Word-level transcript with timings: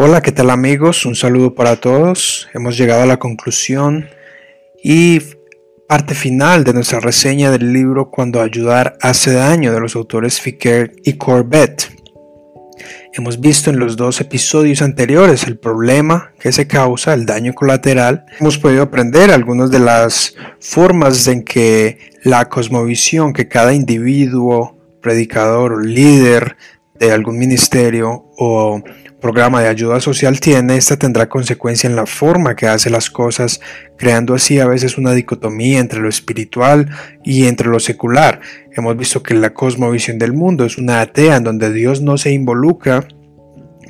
Hola, 0.00 0.22
¿qué 0.22 0.30
tal 0.30 0.50
amigos? 0.50 1.04
Un 1.06 1.16
saludo 1.16 1.56
para 1.56 1.74
todos. 1.74 2.48
Hemos 2.54 2.78
llegado 2.78 3.02
a 3.02 3.06
la 3.06 3.16
conclusión 3.16 4.08
y 4.80 5.20
parte 5.88 6.14
final 6.14 6.62
de 6.62 6.72
nuestra 6.72 7.00
reseña 7.00 7.50
del 7.50 7.72
libro 7.72 8.08
Cuando 8.08 8.40
ayudar 8.40 8.96
hace 9.00 9.32
daño 9.32 9.72
de 9.72 9.80
los 9.80 9.96
autores 9.96 10.40
Ficker 10.40 10.92
y 11.02 11.14
Corbett. 11.14 11.90
Hemos 13.12 13.40
visto 13.40 13.70
en 13.70 13.80
los 13.80 13.96
dos 13.96 14.20
episodios 14.20 14.82
anteriores 14.82 15.48
el 15.48 15.58
problema 15.58 16.30
que 16.38 16.52
se 16.52 16.68
causa, 16.68 17.12
el 17.12 17.26
daño 17.26 17.52
colateral. 17.52 18.24
Hemos 18.38 18.56
podido 18.56 18.84
aprender 18.84 19.32
algunas 19.32 19.72
de 19.72 19.80
las 19.80 20.36
formas 20.60 21.26
en 21.26 21.42
que 21.42 21.98
la 22.22 22.48
cosmovisión 22.48 23.32
que 23.32 23.48
cada 23.48 23.74
individuo, 23.74 24.78
predicador 25.02 25.72
o 25.72 25.80
líder 25.80 26.56
de 27.00 27.10
algún 27.10 27.36
ministerio 27.36 28.26
o 28.36 28.80
programa 29.20 29.60
de 29.60 29.68
ayuda 29.68 30.00
social 30.00 30.38
tiene, 30.40 30.76
esta 30.76 30.96
tendrá 30.96 31.28
consecuencia 31.28 31.88
en 31.88 31.96
la 31.96 32.06
forma 32.06 32.54
que 32.54 32.66
hace 32.66 32.90
las 32.90 33.10
cosas, 33.10 33.60
creando 33.96 34.34
así 34.34 34.60
a 34.60 34.66
veces 34.66 34.96
una 34.96 35.12
dicotomía 35.12 35.80
entre 35.80 36.00
lo 36.00 36.08
espiritual 36.08 36.88
y 37.24 37.46
entre 37.46 37.68
lo 37.68 37.80
secular. 37.80 38.40
Hemos 38.72 38.96
visto 38.96 39.22
que 39.22 39.34
la 39.34 39.54
cosmovisión 39.54 40.18
del 40.18 40.32
mundo 40.32 40.64
es 40.64 40.78
una 40.78 41.00
atea 41.00 41.36
en 41.36 41.44
donde 41.44 41.72
Dios 41.72 42.00
no 42.00 42.16
se 42.16 42.30
involucra 42.30 43.06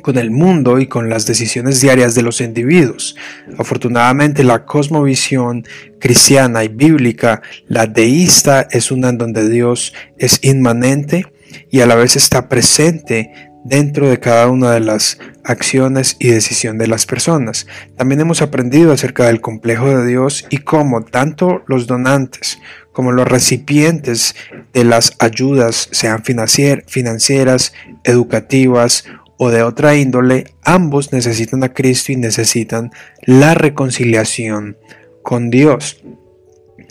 con 0.02 0.16
el 0.16 0.30
mundo 0.30 0.78
y 0.78 0.87
con 0.87 1.10
las 1.10 1.27
decisiones 1.27 1.80
diarias 1.80 2.15
de 2.15 2.23
los 2.23 2.40
individuos. 2.40 3.16
Afortunadamente 3.59 4.45
la 4.45 4.65
cosmovisión 4.65 5.66
cristiana 6.01 6.65
y 6.65 6.68
bíblica, 6.68 7.42
la 7.66 7.87
deísta, 7.87 8.66
es 8.70 8.90
una 8.90 9.10
en 9.10 9.18
donde 9.18 9.48
Dios 9.48 9.92
es 10.16 10.38
inmanente 10.42 11.26
y 11.70 11.80
a 11.80 11.87
la 11.87 11.95
vez 11.95 12.16
está 12.16 12.48
presente 12.48 13.48
dentro 13.64 14.09
de 14.09 14.20
cada 14.20 14.48
una 14.48 14.73
de 14.73 14.80
las 14.80 15.18
acciones 15.45 16.16
y 16.18 16.28
decisión 16.28 16.78
de 16.78 16.87
las 16.87 17.06
personas. 17.06 17.66
También 17.96 18.20
hemos 18.20 18.42
aprendido 18.42 18.92
acerca 18.92 19.26
del 19.26 19.40
complejo 19.40 19.88
de 19.88 20.06
Dios 20.06 20.46
y 20.51 20.59
cómo 20.59 21.04
tanto 21.04 21.62
los 21.66 21.86
donantes 21.86 22.59
como 22.92 23.12
los 23.12 23.29
recipientes 23.29 24.34
de 24.73 24.82
las 24.82 25.12
ayudas, 25.20 25.88
sean 25.92 26.24
financieras, 26.24 27.73
educativas 28.02 29.04
o 29.36 29.51
de 29.51 29.62
otra 29.62 29.95
índole, 29.95 30.52
ambos 30.64 31.12
necesitan 31.12 31.62
a 31.62 31.73
Cristo 31.73 32.10
y 32.10 32.16
necesitan 32.16 32.90
la 33.23 33.54
reconciliación 33.54 34.76
con 35.23 35.48
Dios. 35.48 36.02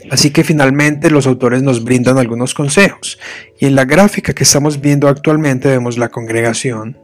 Así 0.10 0.32
que 0.32 0.44
finalmente 0.44 1.10
los 1.10 1.28
autores 1.28 1.64
nos 1.64 1.84
brindan 1.84 2.18
algunos 2.18 2.54
consejos. 2.54 3.20
Y 3.60 3.66
en 3.66 3.76
la 3.76 3.86
gráfica 3.86 4.34
que 4.34 4.44
estamos 4.44 4.82
viendo 4.82 5.08
actualmente 5.08 5.68
vemos 5.70 5.98
la 5.98 6.10
congregación 6.10 6.98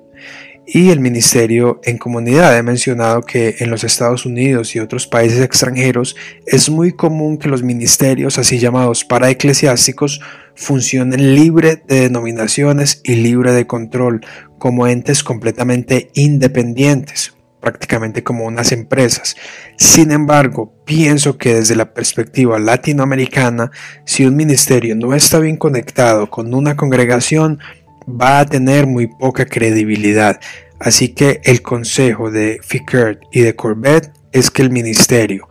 y 0.66 0.90
el 0.90 1.00
ministerio 1.00 1.82
en 1.84 1.98
comunidad. 1.98 2.58
He 2.58 2.64
mencionado 2.64 3.22
que 3.22 3.56
en 3.60 3.70
los 3.70 3.84
Estados 3.84 4.26
Unidos 4.26 4.76
y 4.76 4.80
otros 4.80 5.08
países 5.08 5.42
extranjeros 5.42 6.16
es 6.46 6.70
muy 6.70 6.94
común 6.94 7.38
que 7.38 7.50
los 7.50 7.64
ministerios 7.64 8.38
así 8.38 8.60
llamados 8.60 9.04
paraeclesiásticos 9.04 10.22
funcionen 10.56 11.36
libre 11.36 11.84
de 11.88 12.02
denominaciones 12.02 13.02
y 13.04 13.16
libre 13.16 13.52
de 13.52 13.68
control 13.68 14.22
como 14.58 14.88
entes 14.88 15.24
completamente 15.24 16.10
independientes 16.14 17.34
prácticamente 17.64 18.24
como 18.24 18.46
unas 18.46 18.74
empresas. 18.74 19.36
Sin 19.78 20.12
embargo, 20.12 20.74
pienso 20.86 21.38
que 21.38 21.56
desde 21.56 21.78
la 21.78 21.94
perspectiva 21.94 22.60
latinoamericana, 22.60 23.72
si 24.06 24.26
un 24.26 24.36
ministerio 24.36 24.96
no 24.96 25.16
está 25.16 25.40
bien 25.40 25.56
conectado 25.56 26.30
con 26.30 26.54
una 26.54 26.76
congregación, 26.76 27.60
va 28.06 28.42
a 28.42 28.46
tener 28.46 28.86
muy 28.86 29.08
poca 29.08 29.46
credibilidad. 29.46 30.42
Así 30.78 31.16
que 31.16 31.40
el 31.46 31.62
consejo 31.62 32.30
de 32.30 32.60
Fickert 32.62 33.22
y 33.32 33.40
de 33.40 33.56
Corbett 33.56 34.12
es 34.34 34.52
que 34.52 34.62
el 34.62 34.70
ministerio, 34.70 35.48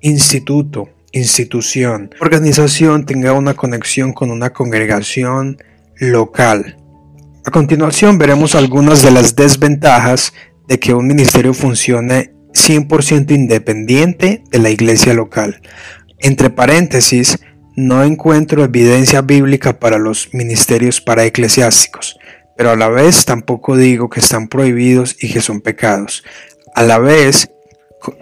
instituto, 0.00 0.88
institución, 1.10 2.14
organización 2.20 3.04
tenga 3.06 3.32
una 3.32 3.54
conexión 3.54 4.12
con 4.12 4.30
una 4.30 4.50
congregación 4.50 5.58
local. 5.98 6.76
A 7.44 7.50
continuación 7.50 8.18
veremos 8.18 8.54
algunas 8.54 9.02
de 9.02 9.10
las 9.10 9.34
desventajas 9.34 10.32
de 10.70 10.78
que 10.78 10.94
un 10.94 11.08
ministerio 11.08 11.52
funcione 11.52 12.32
100% 12.54 13.32
independiente 13.32 14.44
de 14.52 14.58
la 14.60 14.70
iglesia 14.70 15.14
local. 15.14 15.60
Entre 16.20 16.48
paréntesis, 16.48 17.40
no 17.74 18.04
encuentro 18.04 18.62
evidencia 18.62 19.20
bíblica 19.20 19.80
para 19.80 19.98
los 19.98 20.32
ministerios 20.32 21.00
para 21.00 21.24
eclesiásticos, 21.24 22.16
pero 22.56 22.70
a 22.70 22.76
la 22.76 22.88
vez 22.88 23.24
tampoco 23.24 23.76
digo 23.76 24.08
que 24.08 24.20
están 24.20 24.46
prohibidos 24.46 25.16
y 25.20 25.32
que 25.32 25.40
son 25.40 25.60
pecados. 25.60 26.22
A 26.76 26.84
la 26.84 27.00
vez, 27.00 27.50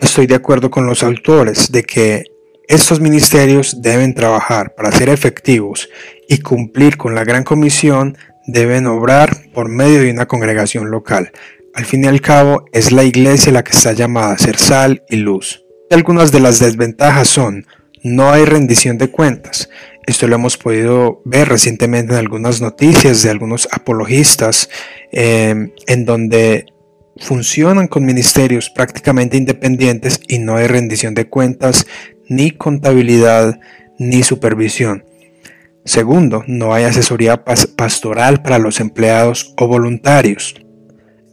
estoy 0.00 0.26
de 0.26 0.36
acuerdo 0.36 0.70
con 0.70 0.86
los 0.86 1.02
autores 1.02 1.70
de 1.70 1.82
que 1.82 2.24
estos 2.66 2.98
ministerios 2.98 3.82
deben 3.82 4.14
trabajar 4.14 4.74
para 4.74 4.90
ser 4.90 5.10
efectivos 5.10 5.90
y 6.26 6.38
cumplir 6.38 6.96
con 6.96 7.14
la 7.14 7.24
gran 7.24 7.44
comisión, 7.44 8.16
deben 8.46 8.86
obrar 8.86 9.36
por 9.52 9.68
medio 9.68 10.00
de 10.00 10.10
una 10.10 10.24
congregación 10.24 10.90
local. 10.90 11.30
Al 11.74 11.84
fin 11.84 12.04
y 12.04 12.06
al 12.08 12.20
cabo, 12.20 12.64
es 12.72 12.92
la 12.92 13.04
iglesia 13.04 13.52
la 13.52 13.62
que 13.62 13.72
está 13.72 13.92
llamada 13.92 14.32
a 14.32 14.38
ser 14.38 14.56
sal 14.56 15.04
y 15.08 15.16
luz. 15.16 15.64
Algunas 15.90 16.32
de 16.32 16.40
las 16.40 16.58
desventajas 16.58 17.28
son, 17.28 17.66
no 18.02 18.30
hay 18.30 18.44
rendición 18.44 18.98
de 18.98 19.10
cuentas. 19.10 19.68
Esto 20.06 20.26
lo 20.26 20.36
hemos 20.36 20.56
podido 20.56 21.20
ver 21.24 21.48
recientemente 21.48 22.14
en 22.14 22.18
algunas 22.18 22.60
noticias 22.60 23.22
de 23.22 23.30
algunos 23.30 23.68
apologistas, 23.70 24.70
em, 25.12 25.72
en 25.86 26.04
donde 26.04 26.66
funcionan 27.18 27.88
con 27.88 28.04
ministerios 28.04 28.70
prácticamente 28.70 29.36
independientes 29.36 30.20
y 30.26 30.38
no 30.38 30.56
hay 30.56 30.66
rendición 30.66 31.14
de 31.14 31.28
cuentas, 31.28 31.86
ni 32.28 32.52
contabilidad, 32.52 33.60
ni 33.98 34.22
supervisión. 34.22 35.04
Segundo, 35.84 36.44
no 36.46 36.74
hay 36.74 36.84
asesoría 36.84 37.44
pastoral 37.44 38.42
para 38.42 38.58
los 38.58 38.80
empleados 38.80 39.54
o 39.56 39.66
voluntarios. 39.66 40.54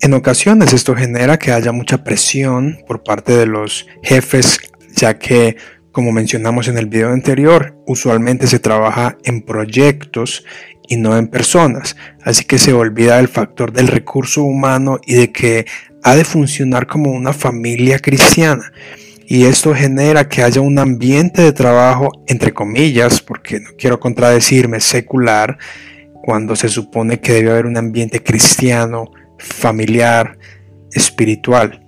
En 0.06 0.14
ocasiones 0.14 0.72
esto 0.72 0.96
genera 0.96 1.40
que 1.40 1.52
haya 1.52 1.72
mucha 1.72 2.04
presión 2.04 2.78
por 2.86 3.02
parte 3.02 3.36
de 3.36 3.48
los 3.48 3.88
jefes, 4.04 4.60
ya 4.96 5.18
que, 5.18 5.58
como 5.92 6.12
mencionamos 6.12 6.68
en 6.68 6.78
el 6.78 6.86
video 6.86 7.10
anterior, 7.10 7.76
usualmente 7.88 8.46
se 8.46 8.60
trabaja 8.60 9.18
en 9.24 9.42
proyectos 9.42 10.46
y 10.88 10.98
no 10.98 11.18
en 11.18 11.28
personas, 11.28 11.96
así 12.22 12.46
que 12.46 12.60
se 12.60 12.72
olvida 12.72 13.20
el 13.20 13.28
factor 13.28 13.74
del 13.74 13.88
recurso 13.88 14.44
humano 14.44 15.00
y 15.08 15.16
de 15.16 15.32
que 15.32 15.66
ha 16.04 16.16
de 16.16 16.24
funcionar 16.24 16.86
como 16.86 17.10
una 17.10 17.34
familia 17.34 17.98
cristiana. 17.98 18.72
Y 19.26 19.46
esto 19.46 19.74
genera 19.74 20.30
que 20.30 20.44
haya 20.44 20.62
un 20.62 20.78
ambiente 20.78 21.42
de 21.42 21.52
trabajo, 21.52 22.12
entre 22.28 22.54
comillas, 22.54 23.22
porque 23.22 23.60
no 23.60 23.72
quiero 23.76 24.00
contradecirme, 24.00 24.82
secular, 24.82 25.58
cuando 26.22 26.56
se 26.56 26.70
supone 26.70 27.20
que 27.20 27.34
debe 27.34 27.50
haber 27.50 27.66
un 27.66 27.78
ambiente 27.78 28.22
cristiano, 28.22 29.10
familiar, 29.38 30.38
espiritual. 30.92 31.86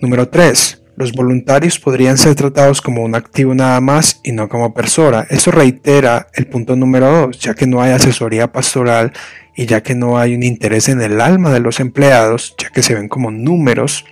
Número 0.00 0.28
3. 0.28 0.82
Los 0.96 1.12
voluntarios 1.12 1.78
podrían 1.78 2.18
ser 2.18 2.34
tratados 2.34 2.82
como 2.82 3.04
un 3.04 3.14
activo 3.14 3.54
nada 3.54 3.80
más 3.80 4.20
y 4.24 4.32
no 4.32 4.48
como 4.48 4.74
persona. 4.74 5.26
Eso 5.30 5.52
reitera 5.52 6.26
el 6.34 6.46
punto 6.48 6.74
número 6.74 7.26
2, 7.26 7.38
ya 7.38 7.54
que 7.54 7.68
no 7.68 7.80
hay 7.80 7.92
asesoría 7.92 8.50
pastoral 8.50 9.12
y 9.54 9.66
ya 9.66 9.82
que 9.82 9.94
no 9.94 10.18
hay 10.18 10.34
un 10.34 10.42
interés 10.42 10.88
en 10.88 11.00
el 11.00 11.20
alma 11.20 11.52
de 11.52 11.60
los 11.60 11.78
empleados, 11.78 12.56
ya 12.58 12.70
que 12.70 12.82
se 12.82 12.94
ven 12.94 13.08
como 13.08 13.30
números, 13.30 14.04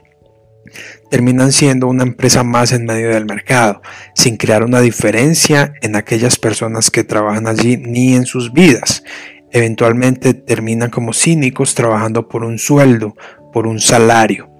terminan 1.10 1.50
siendo 1.50 1.88
una 1.88 2.04
empresa 2.04 2.44
más 2.44 2.72
en 2.72 2.84
medio 2.84 3.08
del 3.08 3.26
mercado, 3.26 3.82
sin 4.14 4.36
crear 4.36 4.62
una 4.62 4.80
diferencia 4.80 5.72
en 5.82 5.96
aquellas 5.96 6.38
personas 6.38 6.90
que 6.90 7.04
trabajan 7.04 7.48
allí 7.48 7.76
ni 7.76 8.14
en 8.14 8.26
sus 8.26 8.52
vidas 8.52 9.02
eventualmente 9.56 10.34
terminan 10.34 10.90
como 10.90 11.14
cínicos 11.14 11.74
trabajando 11.74 12.28
por 12.28 12.44
un 12.44 12.58
sueldo, 12.58 13.16
por 13.52 13.66
un 13.66 13.80
salario. 13.80 14.50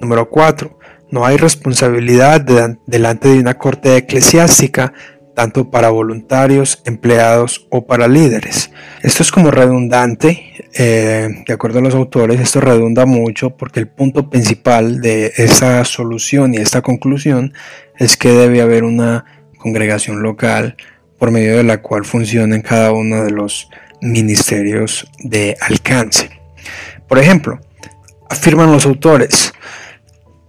Número 0.00 0.30
4. 0.30 0.78
No 1.10 1.26
hay 1.26 1.36
responsabilidad 1.36 2.40
delante 2.86 3.28
de 3.28 3.38
una 3.38 3.58
corte 3.58 3.96
eclesiástica 3.96 4.94
tanto 5.34 5.70
para 5.70 5.90
voluntarios, 5.90 6.82
empleados 6.86 7.66
o 7.70 7.86
para 7.86 8.08
líderes. 8.08 8.70
Esto 9.02 9.22
es 9.22 9.30
como 9.30 9.50
redundante, 9.50 10.68
eh, 10.74 11.28
de 11.46 11.52
acuerdo 11.52 11.78
a 11.78 11.82
los 11.82 11.94
autores, 11.94 12.40
esto 12.40 12.60
redunda 12.60 13.06
mucho 13.06 13.56
porque 13.56 13.80
el 13.80 13.88
punto 13.88 14.30
principal 14.30 15.00
de 15.00 15.32
esta 15.36 15.84
solución 15.84 16.54
y 16.54 16.58
esta 16.58 16.82
conclusión 16.82 17.52
es 17.98 18.16
que 18.16 18.30
debe 18.30 18.60
haber 18.60 18.84
una 18.84 19.24
congregación 19.58 20.22
local 20.22 20.76
por 21.18 21.30
medio 21.30 21.56
de 21.56 21.64
la 21.64 21.82
cual 21.82 22.04
funcionen 22.04 22.62
cada 22.62 22.92
uno 22.92 23.22
de 23.24 23.30
los 23.30 23.68
ministerios 24.00 25.10
de 25.18 25.56
alcance. 25.60 26.30
Por 27.08 27.18
ejemplo, 27.18 27.60
afirman 28.28 28.72
los 28.72 28.86
autores, 28.86 29.52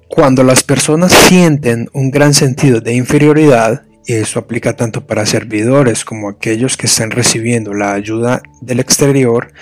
cuando 0.08 0.44
las 0.44 0.64
personas 0.64 1.14
sienten 1.14 1.90
un 1.94 2.12
gran 2.12 2.34
sentido 2.34 2.82
de 2.82 2.94
inferioridad, 2.94 3.84
y 4.06 4.14
eso 4.14 4.40
aplica 4.40 4.76
tanto 4.76 5.06
para 5.06 5.26
servidores 5.26 6.04
como 6.04 6.30
aquellos 6.30 6.76
que 6.76 6.88
están 6.88 7.12
recibiendo 7.12 7.74
la 7.74 7.94
ayuda 7.94 8.42
del 8.62 8.80
exterior, 8.80 9.54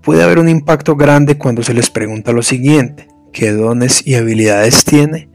puede 0.00 0.22
haber 0.22 0.38
un 0.38 0.48
impacto 0.48 0.96
grande 0.96 1.38
cuando 1.38 1.62
se 1.62 1.74
les 1.74 1.90
pregunta 1.90 2.32
lo 2.32 2.42
siguiente, 2.42 3.08
qué 3.32 3.52
dones 3.52 4.06
y 4.06 4.14
habilidades 4.14 4.84
tiene? 4.84 5.28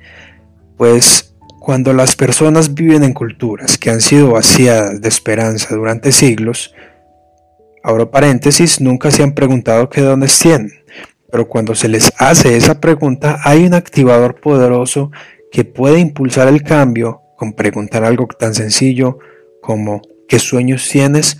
Pues 0.77 1.35
cuando 1.59 1.93
las 1.93 2.15
personas 2.15 2.73
viven 2.73 3.03
en 3.03 3.13
culturas 3.13 3.77
que 3.77 3.91
han 3.91 4.01
sido 4.01 4.31
vaciadas 4.31 5.01
de 5.01 5.09
esperanza 5.09 5.75
durante 5.75 6.11
siglos, 6.11 6.73
abro 7.83 8.11
paréntesis, 8.11 8.81
nunca 8.81 9.11
se 9.11 9.23
han 9.23 9.33
preguntado 9.33 9.89
qué 9.89 10.01
dones 10.01 10.37
tienen, 10.39 10.71
pero 11.31 11.47
cuando 11.47 11.75
se 11.75 11.87
les 11.87 12.11
hace 12.17 12.57
esa 12.57 12.79
pregunta 12.79 13.39
hay 13.43 13.65
un 13.65 13.73
activador 13.73 14.39
poderoso 14.39 15.11
que 15.51 15.65
puede 15.65 15.99
impulsar 15.99 16.47
el 16.47 16.63
cambio 16.63 17.21
con 17.37 17.53
preguntar 17.53 18.03
algo 18.03 18.27
tan 18.27 18.53
sencillo 18.53 19.19
como 19.61 20.01
¿qué 20.27 20.39
sueños 20.39 20.87
tienes? 20.89 21.37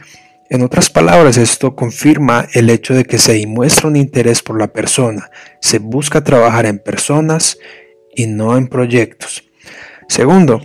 En 0.50 0.64
otras 0.64 0.90
palabras, 0.90 1.38
esto 1.38 1.76
confirma 1.76 2.48
el 2.54 2.72
hecho 2.72 2.96
de 2.96 3.06
que 3.06 3.20
se 3.20 3.34
demuestra 3.34 3.88
un 3.88 3.96
interés 3.96 4.42
por 4.42 4.60
la 4.60 4.74
persona, 4.74 5.30
se 5.62 5.78
busca 5.78 6.24
trabajar 6.24 6.66
en 6.66 6.80
personas 6.80 7.60
y 8.16 8.26
no 8.26 8.58
en 8.58 8.68
proyectos. 8.68 9.44
Segundo, 10.08 10.60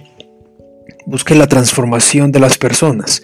busque 1.04 1.34
la 1.34 1.48
transformación 1.48 2.32
de 2.32 2.40
las 2.40 2.56
personas. 2.56 3.22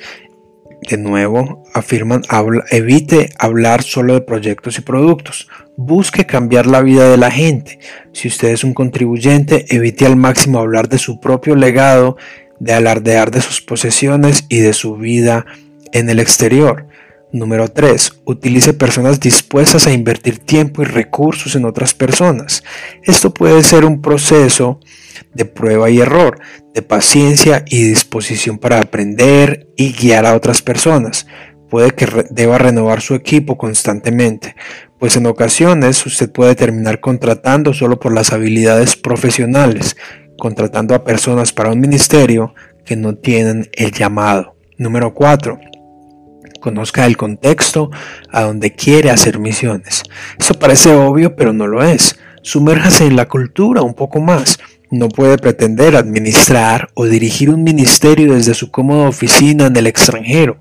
De 0.89 0.97
nuevo, 0.97 1.63
afirman, 1.75 2.23
evite 2.71 3.31
hablar 3.39 3.83
solo 3.83 4.15
de 4.15 4.23
proyectos 4.23 4.79
y 4.79 4.81
productos. 4.81 5.49
Busque 5.77 6.27
cambiar 6.27 6.67
la 6.67 6.81
vida 6.81 7.09
de 7.09 7.17
la 7.17 7.31
gente. 7.31 7.79
Si 8.13 8.29
usted 8.29 8.49
es 8.49 8.65
un 8.65 8.75
contribuyente, 8.75 9.67
evite 9.69 10.07
al 10.07 10.17
máximo 10.17 10.59
hablar 10.59 10.89
de 10.89 10.99
su 10.99 11.21
propio 11.21 11.55
legado, 11.55 12.17
de 12.59 12.73
alardear 12.73 13.31
de 13.31 13.41
sus 13.41 13.61
posesiones 13.61 14.47
y 14.49 14.59
de 14.59 14.73
su 14.73 14.97
vida 14.97 15.47
en 15.93 16.09
el 16.09 16.19
exterior. 16.19 16.87
Número 17.33 17.69
3. 17.69 18.23
Utilice 18.25 18.75
personas 18.75 19.21
dispuestas 19.21 19.87
a 19.87 19.93
invertir 19.93 20.39
tiempo 20.39 20.83
y 20.83 20.85
recursos 20.85 21.55
en 21.55 21.65
otras 21.65 21.95
personas. 21.95 22.65
Esto 23.05 23.33
puede 23.33 23.63
ser 23.63 23.85
un 23.85 24.03
proceso 24.03 24.81
de 25.33 25.45
prueba 25.45 25.91
y 25.91 26.01
error, 26.01 26.41
de 26.75 26.83
paciencia 26.83 27.65
y 27.69 27.85
disposición 27.85 28.59
para 28.59 28.81
aprender 28.81 29.69
y 29.77 29.93
guiar 29.93 30.27
a 30.27 30.35
otras 30.35 30.61
personas. 30.61 31.29
Puede 31.69 31.93
que 31.93 32.09
deba 32.31 32.59
renovar 32.59 33.01
su 33.01 33.15
equipo 33.15 33.57
constantemente, 33.57 34.57
pues 34.99 35.17
en 35.17 35.27
ocasiones 35.27 36.05
usted 36.05 36.33
puede 36.33 36.57
terminar 36.57 36.99
contratando 36.99 37.73
solo 37.73 38.01
por 38.01 38.13
las 38.13 38.33
habilidades 38.33 38.97
profesionales, 38.97 39.97
contratando 40.37 40.97
a 40.97 41.05
personas 41.05 41.53
para 41.53 41.71
un 41.71 41.79
ministerio 41.79 42.55
que 42.85 42.97
no 42.97 43.15
tienen 43.15 43.71
el 43.75 43.93
llamado. 43.93 44.57
Número 44.79 45.15
4 45.15 45.70
conozca 46.61 47.07
el 47.07 47.17
contexto 47.17 47.91
a 48.31 48.43
donde 48.43 48.73
quiere 48.73 49.11
hacer 49.11 49.39
misiones. 49.39 50.03
Eso 50.39 50.55
parece 50.55 50.95
obvio, 50.95 51.35
pero 51.35 51.53
no 51.53 51.67
lo 51.67 51.83
es. 51.83 52.17
Sumérjase 52.43 53.07
en 53.07 53.17
la 53.17 53.29
cultura 53.29 53.83
un 53.83 53.95
poco 53.95 54.21
más. 54.21 54.59
No 54.91 55.09
puede 55.09 55.39
pretender 55.39 55.97
administrar 55.97 56.91
o 56.95 57.07
dirigir 57.07 57.51
un 57.51 57.63
ministerio 57.63 58.35
desde 58.35 58.55
su 58.55 58.71
cómoda 58.71 59.09
oficina 59.09 59.67
en 59.67 59.77
el 59.77 59.87
extranjero, 59.87 60.59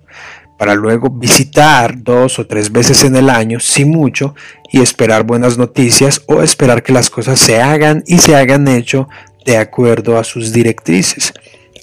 para 0.57 0.75
luego 0.75 1.09
visitar 1.09 2.03
dos 2.03 2.37
o 2.37 2.45
tres 2.45 2.71
veces 2.71 3.03
en 3.05 3.15
el 3.15 3.29
año, 3.29 3.59
sin 3.59 3.89
mucho, 3.89 4.35
y 4.71 4.81
esperar 4.81 5.23
buenas 5.23 5.57
noticias 5.57 6.21
o 6.27 6.43
esperar 6.43 6.83
que 6.83 6.93
las 6.93 7.09
cosas 7.09 7.39
se 7.39 7.61
hagan 7.61 8.03
y 8.05 8.19
se 8.19 8.35
hagan 8.35 8.67
hecho 8.67 9.07
de 9.45 9.57
acuerdo 9.57 10.19
a 10.19 10.23
sus 10.23 10.51
directrices. 10.51 11.33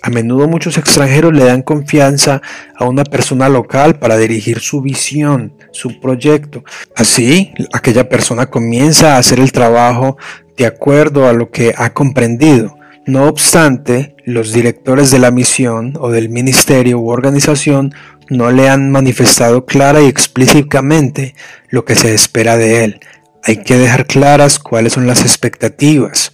A 0.06 0.10
menudo 0.10 0.46
muchos 0.46 0.78
extranjeros 0.78 1.32
le 1.32 1.46
dan 1.46 1.62
confianza 1.62 2.40
a 2.76 2.84
una 2.84 3.02
persona 3.02 3.48
local 3.48 3.98
para 3.98 4.16
dirigir 4.16 4.60
su 4.60 4.80
visión, 4.80 5.52
su 5.72 5.98
proyecto. 5.98 6.62
Así, 6.94 7.52
aquella 7.72 8.08
persona 8.08 8.46
comienza 8.46 9.16
a 9.16 9.18
hacer 9.18 9.40
el 9.40 9.50
trabajo 9.50 10.16
de 10.56 10.66
acuerdo 10.66 11.28
a 11.28 11.32
lo 11.32 11.50
que 11.50 11.74
ha 11.76 11.92
comprendido. 11.92 12.78
No 13.04 13.24
obstante, 13.24 14.14
los 14.24 14.52
directores 14.52 15.10
de 15.10 15.18
la 15.18 15.32
misión 15.32 15.94
o 15.98 16.12
del 16.12 16.28
ministerio 16.28 17.00
u 17.00 17.08
organización 17.08 17.92
no 18.30 18.52
le 18.52 18.68
han 18.68 18.92
manifestado 18.92 19.66
clara 19.66 20.02
y 20.02 20.06
explícitamente 20.06 21.34
lo 21.68 21.84
que 21.84 21.96
se 21.96 22.14
espera 22.14 22.56
de 22.56 22.84
él. 22.84 23.00
Hay 23.42 23.56
que 23.56 23.76
dejar 23.76 24.06
claras 24.06 24.60
cuáles 24.60 24.92
son 24.92 25.08
las 25.08 25.22
expectativas. 25.22 26.32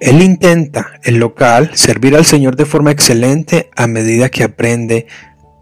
Él 0.00 0.22
intenta, 0.22 0.92
el 1.02 1.16
local, 1.16 1.72
servir 1.74 2.16
al 2.16 2.24
Señor 2.24 2.56
de 2.56 2.64
forma 2.64 2.90
excelente 2.90 3.70
a 3.76 3.86
medida 3.86 4.30
que 4.30 4.44
aprende 4.44 5.06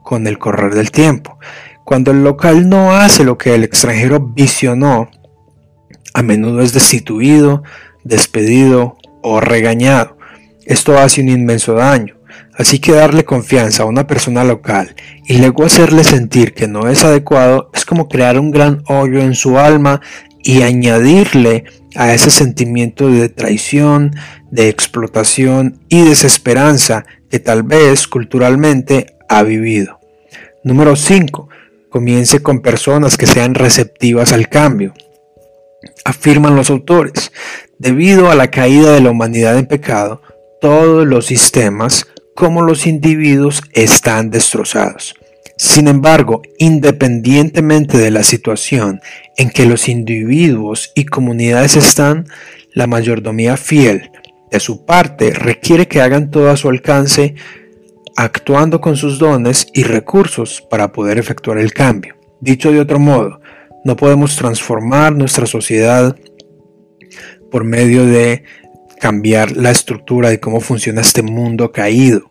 con 0.05 0.27
el 0.29 0.39
correr 0.39 0.75
del 0.75 0.93
tiempo. 0.93 1.39
Cuando 1.85 2.13
el 2.13 2.23
local 2.23 2.69
no 2.69 2.95
hace 2.95 3.25
lo 3.25 3.37
que 3.37 3.55
el 3.55 3.65
extranjero 3.65 4.21
visionó, 4.21 5.11
a 6.15 6.23
menudo 6.23 6.61
es 6.61 6.73
destituido, 6.73 7.65
despedido 8.05 8.97
o 9.23 9.41
regañado. 9.41 10.17
Esto 10.65 10.99
hace 10.99 11.21
un 11.21 11.31
inmenso 11.31 11.75
daño. 11.75 12.15
Así 12.55 12.79
que 12.79 12.93
darle 12.93 13.25
confianza 13.25 13.85
a 13.85 13.87
una 13.87 14.07
persona 14.07 14.45
local 14.45 14.95
y 15.25 15.39
luego 15.39 15.65
hacerle 15.65 16.05
sentir 16.05 16.55
que 16.55 16.67
no 16.67 16.89
es 16.89 17.05
adecuado 17.05 17.71
es 17.73 17.85
como 17.85 18.09
crear 18.09 18.39
un 18.39 18.51
gran 18.51 18.83
hoyo 18.89 19.21
en 19.21 19.35
su 19.35 19.59
alma 19.59 20.01
y 20.43 20.63
añadirle 20.63 21.65
a 21.97 22.15
ese 22.15 22.31
sentimiento 22.31 23.11
de 23.11 23.29
traición, 23.29 24.15
de 24.51 24.69
explotación 24.69 25.81
y 25.89 26.03
desesperanza 26.03 27.05
que 27.31 27.39
tal 27.39 27.63
vez 27.63 28.07
culturalmente 28.07 29.17
ha 29.29 29.43
vivido. 29.43 29.99
Número 30.65 30.97
5. 30.97 31.49
Comience 31.91 32.41
con 32.41 32.61
personas 32.61 33.17
que 33.17 33.27
sean 33.27 33.55
receptivas 33.55 34.33
al 34.33 34.49
cambio. 34.49 34.95
Afirman 36.05 36.57
los 36.57 36.71
autores, 36.71 37.33
debido 37.79 38.31
a 38.31 38.35
la 38.35 38.51
caída 38.51 38.93
de 38.93 39.01
la 39.01 39.11
humanidad 39.11 39.59
en 39.59 39.67
pecado, 39.67 40.23
todos 40.61 41.07
los 41.07 41.27
sistemas 41.27 42.07
como 42.35 42.63
los 42.63 42.87
individuos 42.87 43.63
están 43.73 44.31
destrozados. 44.31 45.15
Sin 45.59 45.89
embargo, 45.89 46.43
independientemente 46.59 47.99
de 47.99 48.13
la 48.13 48.23
situación 48.23 49.01
en 49.37 49.51
que 49.51 49.67
los 49.67 49.89
individuos 49.89 50.93
y 50.95 51.05
comunidades 51.05 51.75
están, 51.75 52.29
la 52.75 52.87
mayordomía 52.87 53.57
fiel 53.57 54.13
de 54.53 54.61
su 54.61 54.87
parte 54.87 55.33
requiere 55.33 55.89
que 55.89 56.01
hagan 56.01 56.31
todo 56.31 56.49
a 56.51 56.57
su 56.57 56.69
alcance, 56.69 57.35
actuando 58.17 58.81
con 58.81 58.97
sus 58.97 59.19
dones 59.19 59.67
y 59.75 59.83
recursos 59.83 60.63
para 60.71 60.93
poder 60.93 61.19
efectuar 61.19 61.59
el 61.59 61.73
cambio. 61.73 62.15
Dicho 62.41 62.71
de 62.71 62.79
otro 62.79 63.01
modo, 63.01 63.41
no 63.85 63.97
podemos 63.97 64.37
transformar 64.37 65.17
nuestra 65.17 65.47
sociedad 65.47 66.17
por 67.51 67.65
medio 67.65 68.07
de 68.07 68.45
cambiar 69.01 69.57
la 69.57 69.73
estructura 69.73 70.31
de 70.31 70.39
cómo 70.39 70.61
funciona 70.61 71.01
este 71.01 71.23
mundo 71.23 71.73
caído. 71.73 72.28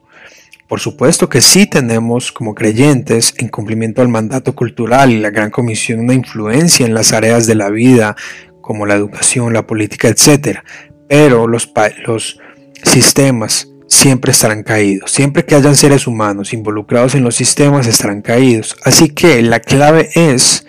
Por 0.68 0.82
supuesto 0.82 1.30
que 1.30 1.40
sí 1.40 1.66
tenemos 1.66 2.34
como 2.34 2.54
creyentes, 2.54 3.34
en 3.38 3.48
cumplimiento 3.48 4.02
al 4.02 4.10
mandato 4.10 4.54
cultural 4.54 5.12
y 5.12 5.18
la 5.18 5.30
gran 5.30 5.50
comisión, 5.50 6.02
una 6.02 6.14
influencia 6.14 6.86
en 6.86 6.94
las 6.94 7.14
áreas 7.14 7.48
de 7.48 7.56
la 7.56 7.70
vida, 7.70 8.18
como 8.60 8.86
la 8.86 8.96
educación, 8.96 9.54
la 9.54 9.66
política, 9.66 10.10
etc. 10.10 10.60
Pero 11.08 11.48
los, 11.48 11.72
los 12.06 12.40
sistemas 12.84 13.70
siempre 13.88 14.32
estarán 14.32 14.64
caídos. 14.64 15.12
Siempre 15.12 15.46
que 15.46 15.56
hayan 15.56 15.78
seres 15.78 16.06
humanos 16.06 16.52
involucrados 16.52 17.16
en 17.16 17.24
los 17.24 17.36
sistemas 17.36 17.88
estarán 17.88 18.22
caídos. 18.22 18.76
Así 18.84 19.08
que 19.08 19.42
la 19.42 19.62
clave 19.62 20.10
es, 20.16 20.68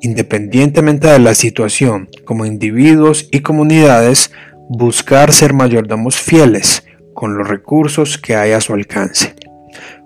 independientemente 0.00 1.06
de 1.06 1.18
la 1.18 1.34
situación, 1.34 2.08
como 2.24 2.46
individuos 2.46 3.28
y 3.30 3.40
comunidades, 3.40 4.32
buscar 4.70 5.32
ser 5.32 5.52
mayordomos 5.52 6.16
fieles 6.16 6.82
con 7.18 7.36
los 7.36 7.48
recursos 7.48 8.16
que 8.16 8.36
hay 8.36 8.52
a 8.52 8.60
su 8.60 8.74
alcance. 8.74 9.34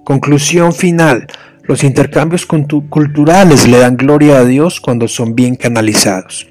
Conclusión 0.02 0.73
final. 0.73 1.26
Los 1.64 1.85
intercambios 1.85 2.47
culturales 2.47 3.69
le 3.69 3.81
dan 3.81 3.99
gloria 3.99 4.38
a 4.38 4.47
Dios 4.47 4.81
cuando 4.81 5.07
son 5.09 5.35
bien 5.35 5.57
canalizados. 5.57 6.49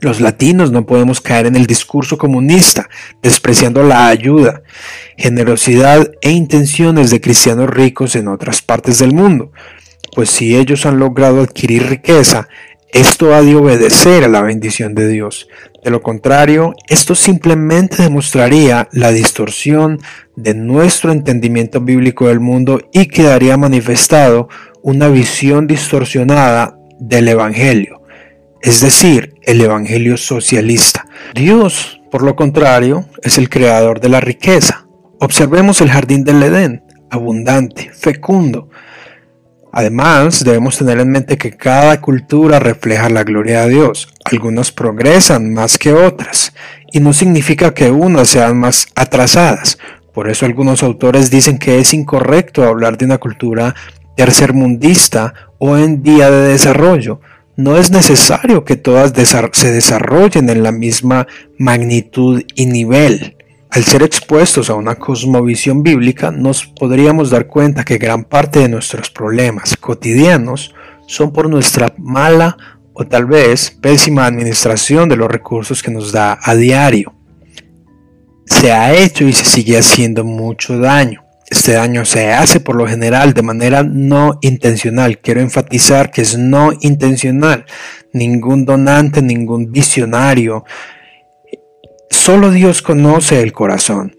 Los 0.00 0.20
latinos 0.20 0.72
no 0.72 0.86
podemos 0.86 1.20
caer 1.20 1.46
en 1.46 1.54
el 1.54 1.66
discurso 1.66 2.18
comunista, 2.18 2.88
despreciando 3.22 3.84
la 3.84 4.08
ayuda, 4.08 4.62
generosidad 5.16 6.10
e 6.20 6.32
intenciones 6.32 7.10
de 7.10 7.20
cristianos 7.20 7.70
ricos 7.70 8.16
en 8.16 8.26
otras 8.26 8.62
partes 8.62 8.98
del 8.98 9.14
mundo, 9.14 9.52
pues 10.16 10.30
si 10.30 10.56
ellos 10.56 10.84
han 10.84 10.98
logrado 10.98 11.42
adquirir 11.42 11.86
riqueza, 11.86 12.48
esto 12.92 13.34
ha 13.34 13.42
de 13.42 13.54
obedecer 13.56 14.24
a 14.24 14.28
la 14.28 14.42
bendición 14.42 14.94
de 14.94 15.08
Dios. 15.08 15.48
De 15.84 15.90
lo 15.90 16.02
contrario, 16.02 16.74
esto 16.88 17.14
simplemente 17.14 18.02
demostraría 18.02 18.88
la 18.92 19.12
distorsión 19.12 20.00
de 20.36 20.54
nuestro 20.54 21.12
entendimiento 21.12 21.80
bíblico 21.80 22.28
del 22.28 22.40
mundo 22.40 22.80
y 22.92 23.06
quedaría 23.06 23.56
manifestado 23.56 24.48
una 24.82 25.08
visión 25.08 25.66
distorsionada 25.66 26.76
del 26.98 27.28
Evangelio, 27.28 28.02
es 28.60 28.80
decir, 28.80 29.34
el 29.42 29.60
Evangelio 29.60 30.16
socialista. 30.16 31.06
Dios, 31.34 32.00
por 32.10 32.22
lo 32.22 32.36
contrario, 32.36 33.06
es 33.22 33.38
el 33.38 33.48
creador 33.48 34.00
de 34.00 34.08
la 34.10 34.20
riqueza. 34.20 34.86
Observemos 35.18 35.80
el 35.80 35.90
jardín 35.90 36.24
del 36.24 36.42
Edén, 36.42 36.82
abundante, 37.10 37.90
fecundo, 37.92 38.68
Además, 39.72 40.44
debemos 40.44 40.78
tener 40.78 40.98
en 40.98 41.10
mente 41.10 41.38
que 41.38 41.52
cada 41.52 42.00
cultura 42.00 42.58
refleja 42.58 43.08
la 43.08 43.22
gloria 43.22 43.62
de 43.62 43.74
Dios. 43.74 44.08
Algunas 44.24 44.72
progresan 44.72 45.52
más 45.52 45.78
que 45.78 45.92
otras, 45.92 46.52
y 46.92 47.00
no 47.00 47.12
significa 47.12 47.72
que 47.72 47.90
unas 47.90 48.28
sean 48.28 48.58
más 48.58 48.88
atrasadas. 48.94 49.78
Por 50.12 50.28
eso 50.28 50.44
algunos 50.44 50.82
autores 50.82 51.30
dicen 51.30 51.58
que 51.58 51.78
es 51.78 51.94
incorrecto 51.94 52.64
hablar 52.64 52.98
de 52.98 53.04
una 53.04 53.18
cultura 53.18 53.74
tercermundista 54.16 55.34
o 55.58 55.76
en 55.76 56.02
vía 56.02 56.30
de 56.30 56.48
desarrollo. 56.48 57.20
No 57.56 57.76
es 57.76 57.90
necesario 57.90 58.64
que 58.64 58.76
todas 58.76 59.12
se 59.52 59.70
desarrollen 59.70 60.50
en 60.50 60.62
la 60.62 60.72
misma 60.72 61.26
magnitud 61.58 62.42
y 62.54 62.66
nivel. 62.66 63.36
Al 63.70 63.84
ser 63.84 64.02
expuestos 64.02 64.68
a 64.68 64.74
una 64.74 64.96
cosmovisión 64.96 65.84
bíblica, 65.84 66.32
nos 66.32 66.66
podríamos 66.66 67.30
dar 67.30 67.46
cuenta 67.46 67.84
que 67.84 67.98
gran 67.98 68.24
parte 68.24 68.58
de 68.58 68.68
nuestros 68.68 69.10
problemas 69.10 69.76
cotidianos 69.76 70.74
son 71.06 71.32
por 71.32 71.48
nuestra 71.48 71.94
mala 71.96 72.56
o 72.92 73.06
tal 73.06 73.26
vez 73.26 73.70
pésima 73.70 74.26
administración 74.26 75.08
de 75.08 75.14
los 75.14 75.30
recursos 75.30 75.84
que 75.84 75.92
nos 75.92 76.10
da 76.10 76.36
a 76.42 76.56
diario. 76.56 77.14
Se 78.44 78.72
ha 78.72 78.92
hecho 78.92 79.24
y 79.24 79.32
se 79.32 79.44
sigue 79.44 79.78
haciendo 79.78 80.24
mucho 80.24 80.76
daño. 80.76 81.22
Este 81.48 81.72
daño 81.72 82.04
se 82.04 82.32
hace 82.32 82.58
por 82.58 82.74
lo 82.74 82.88
general 82.88 83.34
de 83.34 83.42
manera 83.42 83.84
no 83.84 84.38
intencional. 84.40 85.18
Quiero 85.20 85.40
enfatizar 85.40 86.10
que 86.10 86.22
es 86.22 86.36
no 86.36 86.72
intencional. 86.80 87.66
Ningún 88.12 88.64
donante, 88.64 89.22
ningún 89.22 89.70
visionario, 89.70 90.64
Solo 92.22 92.50
Dios 92.50 92.82
conoce 92.82 93.40
el 93.40 93.54
corazón. 93.54 94.14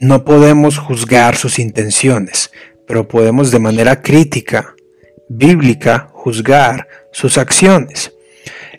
No 0.00 0.22
podemos 0.26 0.76
juzgar 0.76 1.34
sus 1.34 1.58
intenciones, 1.58 2.50
pero 2.86 3.08
podemos 3.08 3.50
de 3.50 3.58
manera 3.58 4.02
crítica, 4.02 4.74
bíblica, 5.26 6.10
juzgar 6.12 6.88
sus 7.12 7.38
acciones. 7.38 8.12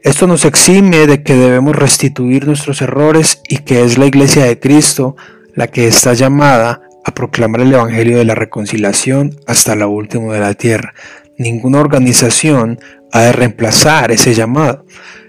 Esto 0.04 0.28
nos 0.28 0.46
exime 0.46 1.08
de 1.08 1.24
que 1.24 1.34
debemos 1.34 1.76
restituir 1.76 2.46
nuestros 2.46 2.84
errores 2.84 3.42
y 3.50 3.58
que 3.58 3.84
es 3.84 3.98
la 3.98 4.06
iglesia 4.06 4.46
de 4.46 4.60
Cristo 4.60 5.16
la 5.56 5.66
que 5.66 5.88
está 5.88 6.14
llamada 6.14 6.82
a 7.06 7.16
proclamar 7.16 7.62
el 7.62 7.74
Evangelio 7.74 8.20
de 8.20 8.26
la 8.26 8.36
reconciliación 8.36 9.36
hasta 9.48 9.76
la 9.76 9.88
última 9.88 10.32
de 10.36 10.42
la 10.42 10.54
tierra. 10.54 10.94
Ninguna 11.40 11.80
organización 11.80 12.80
ha 13.12 13.22
de 13.22 13.32
reemplazar 13.32 14.12
ese 14.12 14.36
llamado 14.36 14.86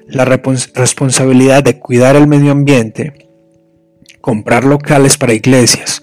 la 0.08 0.24
responsabilidad 0.24 1.62
de 1.62 1.78
cuidar 1.78 2.16
el 2.16 2.26
medio 2.26 2.52
ambiente, 2.52 3.28
comprar 4.20 4.64
locales 4.64 5.18
para 5.18 5.34
iglesias, 5.34 6.02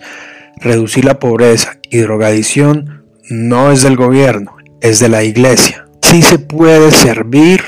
reducir 0.58 1.06
la 1.06 1.20
pobreza 1.20 1.80
y 1.90 1.98
drogadicción 1.98 3.06
no 3.30 3.72
es 3.72 3.82
del 3.82 3.96
gobierno, 3.96 4.56
es 4.82 5.00
de 5.00 5.10
la 5.10 5.24
iglesia. 5.24 5.88
Sí 6.02 6.22
se 6.22 6.38
puede 6.38 6.92
servir 6.92 7.62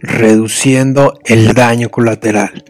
reduciendo 0.00 1.18
el 1.24 1.52
daño 1.52 1.90
colateral, 1.90 2.64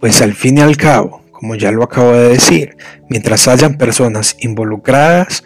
pues 0.00 0.22
al 0.22 0.34
fin 0.34 0.58
y 0.58 0.60
al 0.60 0.76
cabo, 0.76 1.22
como 1.32 1.56
ya 1.56 1.72
lo 1.72 1.82
acabo 1.82 2.12
de 2.12 2.28
decir, 2.28 2.76
mientras 3.08 3.48
hayan 3.48 3.76
personas 3.76 4.36
involucradas, 4.40 5.44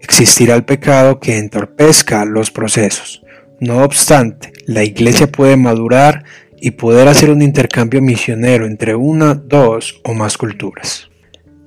existirá 0.00 0.54
el 0.54 0.64
pecado 0.64 1.20
que 1.20 1.38
entorpezca 1.38 2.24
los 2.24 2.50
procesos. 2.50 3.23
No 3.64 3.82
obstante, 3.82 4.52
la 4.66 4.84
iglesia 4.84 5.26
puede 5.26 5.56
madurar 5.56 6.24
y 6.60 6.72
poder 6.72 7.08
hacer 7.08 7.30
un 7.30 7.40
intercambio 7.40 8.02
misionero 8.02 8.66
entre 8.66 8.94
una, 8.94 9.32
dos 9.32 10.02
o 10.04 10.12
más 10.12 10.36
culturas. 10.36 11.08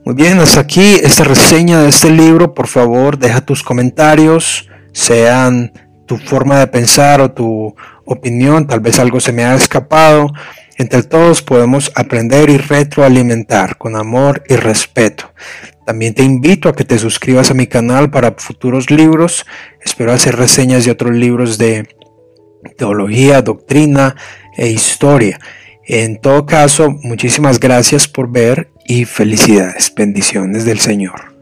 Muy 0.06 0.14
bien, 0.14 0.38
hasta 0.38 0.60
aquí 0.60 1.00
esta 1.02 1.24
reseña 1.24 1.82
de 1.82 1.90
este 1.90 2.12
libro. 2.12 2.54
Por 2.54 2.68
favor, 2.68 3.18
deja 3.18 3.42
tus 3.42 3.64
comentarios, 3.64 4.70
sean 4.92 5.74
tu 6.06 6.18
forma 6.18 6.60
de 6.60 6.68
pensar 6.68 7.20
o 7.20 7.32
tu 7.32 7.76
opinión, 8.06 8.68
tal 8.68 8.80
vez 8.80 9.00
algo 9.00 9.20
se 9.20 9.32
me 9.34 9.44
ha 9.44 9.56
escapado. 9.56 10.32
Entre 10.78 11.02
todos 11.04 11.42
podemos 11.42 11.92
aprender 11.96 12.50
y 12.50 12.58
retroalimentar 12.58 13.78
con 13.78 13.96
amor 13.96 14.44
y 14.48 14.56
respeto. 14.56 15.34
También 15.86 16.14
te 16.14 16.24
invito 16.24 16.70
a 16.70 16.76
que 16.76 16.84
te 16.84 17.00
suscribas 17.00 17.50
a 17.50 17.56
mi 17.56 17.66
canal 17.66 18.12
para 18.12 18.36
futuros 18.38 18.92
libros. 18.92 19.46
Espero 19.84 20.12
hacer 20.12 20.36
reseñas 20.36 20.86
de 20.86 20.92
otros 20.92 21.16
libros 21.16 21.58
de 21.58 21.88
teología, 22.78 23.42
doctrina 23.42 24.16
e 24.56 24.70
historia. 24.70 25.40
En 25.86 26.20
todo 26.20 26.46
caso, 26.46 26.92
muchísimas 26.92 27.60
gracias 27.60 28.08
por 28.08 28.30
ver 28.30 28.70
y 28.86 29.06
felicidades, 29.06 29.94
bendiciones 29.96 30.66
del 30.66 30.80
Señor. 30.80 31.37